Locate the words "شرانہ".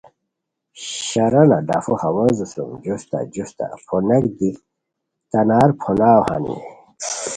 1.05-1.57